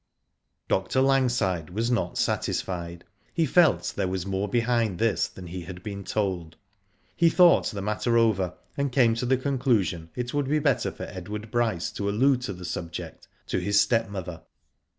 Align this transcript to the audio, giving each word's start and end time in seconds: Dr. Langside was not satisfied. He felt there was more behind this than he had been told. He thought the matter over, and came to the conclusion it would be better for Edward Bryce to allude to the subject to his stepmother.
Dr. 0.67 0.99
Langside 0.99 1.69
was 1.69 1.91
not 1.91 2.17
satisfied. 2.17 3.03
He 3.35 3.45
felt 3.45 3.93
there 3.95 4.07
was 4.07 4.25
more 4.25 4.47
behind 4.49 4.97
this 4.97 5.27
than 5.27 5.45
he 5.45 5.61
had 5.61 5.83
been 5.83 6.03
told. 6.03 6.55
He 7.15 7.29
thought 7.29 7.67
the 7.67 7.83
matter 7.83 8.17
over, 8.17 8.55
and 8.75 8.91
came 8.91 9.13
to 9.13 9.27
the 9.27 9.37
conclusion 9.37 10.09
it 10.15 10.33
would 10.33 10.49
be 10.49 10.57
better 10.57 10.89
for 10.91 11.03
Edward 11.03 11.51
Bryce 11.51 11.91
to 11.91 12.09
allude 12.09 12.41
to 12.41 12.53
the 12.53 12.65
subject 12.65 13.27
to 13.45 13.59
his 13.59 13.79
stepmother. 13.79 14.41